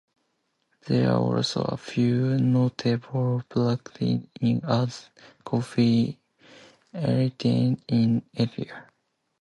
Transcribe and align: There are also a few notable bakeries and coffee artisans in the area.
There 0.87 1.11
are 1.11 1.15
also 1.19 1.61
a 1.61 1.77
few 1.77 2.35
notable 2.39 3.43
bakeries 3.49 4.25
and 4.41 4.63
coffee 5.43 6.17
artisans 6.91 7.83
in 7.87 8.23
the 8.33 8.41
area. 8.49 8.87